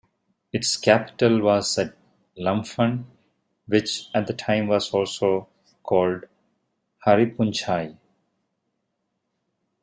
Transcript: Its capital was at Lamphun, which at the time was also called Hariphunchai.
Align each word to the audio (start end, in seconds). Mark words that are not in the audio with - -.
Its 0.51 0.77
capital 0.77 1.41
was 1.43 1.77
at 1.77 1.95
Lamphun, 2.35 3.05
which 3.67 4.07
at 4.15 4.25
the 4.25 4.33
time 4.33 4.65
was 4.67 4.89
also 4.89 5.47
called 5.83 6.23
Hariphunchai. 7.05 7.95